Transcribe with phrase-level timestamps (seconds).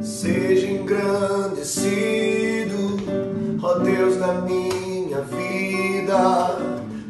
[0.00, 2.96] Seja engrandecido,
[3.62, 6.56] ó Deus da minha vida,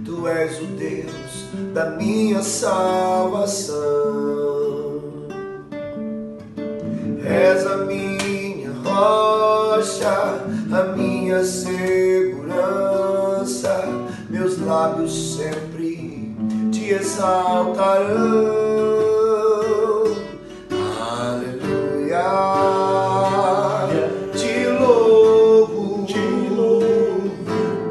[0.05, 3.73] Tu és o Deus da minha salvação.
[7.25, 8.22] És a minha
[9.83, 11.75] rocha, a minha segurança,
[14.31, 16.37] meus lábios sempre
[16.71, 18.13] te exaltarão.
[21.19, 22.23] Aleluia,
[24.35, 26.19] te louvo, Te
[26.55, 27.33] louvo,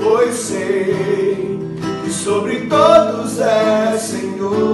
[0.02, 1.60] pois sei
[2.04, 4.71] que sobre todos é Senhor.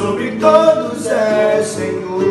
[0.00, 2.22] Sobre todos é Senhor.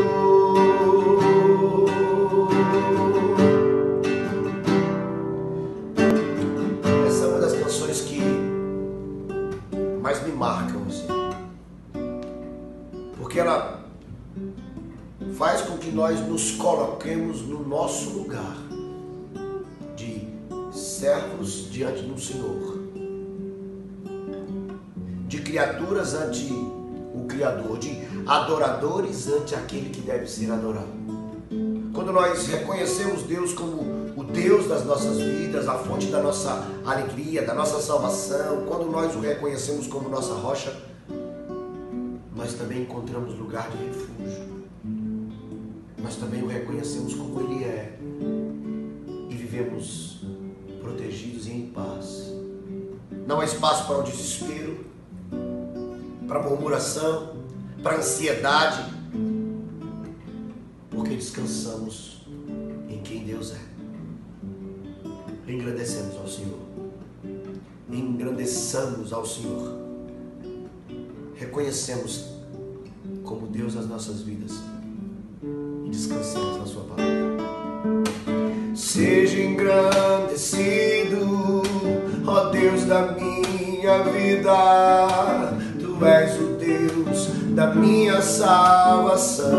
[7.08, 8.22] Essa é uma das canções que
[10.02, 11.06] mais me marcam, assim.
[13.18, 13.86] porque ela
[15.38, 18.58] faz com que nós nos coloquemos no nosso lugar
[19.96, 20.28] de
[20.72, 22.80] servos diante do Senhor,
[25.28, 26.80] de criaturas ante
[27.14, 30.88] o Criador, de adoradores ante aquele que deve ser adorado.
[31.94, 33.82] Quando nós reconhecemos Deus como
[34.16, 39.16] o Deus das nossas vidas, a fonte da nossa alegria, da nossa salvação, quando nós
[39.16, 40.76] o reconhecemos como nossa rocha,
[42.36, 44.60] nós também encontramos lugar de refúgio.
[45.98, 47.98] Nós também o reconhecemos como Ele é
[49.30, 50.22] e vivemos
[50.82, 52.34] protegidos e em paz.
[53.28, 54.86] Não há espaço para o desespero,
[56.30, 57.34] para murmuração,
[57.82, 58.86] para ansiedade,
[60.92, 62.22] porque descansamos
[62.88, 63.58] em quem Deus é.
[65.52, 66.60] Engrandecemos ao Senhor.
[67.92, 69.76] Engrandeçamos ao Senhor.
[71.34, 72.26] Reconhecemos
[73.24, 74.52] como Deus as nossas vidas
[75.84, 77.40] e descansemos na Sua palavra.
[78.76, 81.18] Seja engrandecido,
[82.28, 84.52] ó Deus da minha vida,
[86.00, 89.50] Tu és o Deus da minha salvação.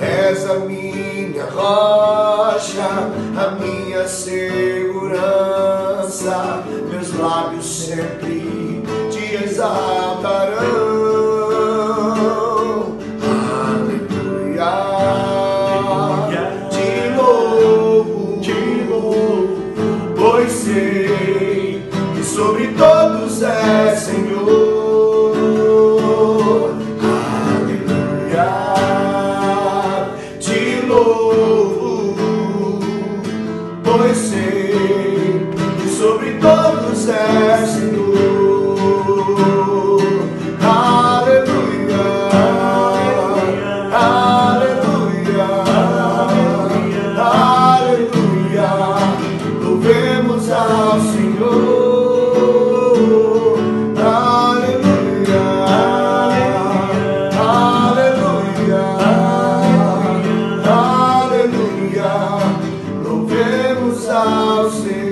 [0.00, 5.24] És a minha rocha, a minha segurança,
[6.88, 10.60] meus lábios sempre te exaltarão.
[14.60, 14.70] Aleluia,
[16.70, 18.54] te louvo, te
[18.88, 19.74] louvo,
[20.16, 21.19] pois sei
[34.28, 38.39] que sobre todos os exércitos.
[64.62, 65.09] você.